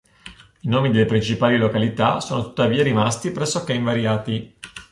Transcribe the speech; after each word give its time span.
I 0.61 0.67
nomi 0.67 0.89
delle 0.89 1.05
principali 1.05 1.59
località 1.59 2.19
sono 2.21 2.41
tuttavia 2.41 2.81
rimasti 2.81 3.29
pressoché 3.29 3.75
invariati. 3.75 4.55